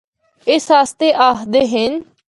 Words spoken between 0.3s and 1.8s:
اس آسطے آخدے